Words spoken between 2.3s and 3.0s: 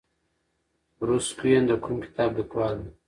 لیکوال دی؟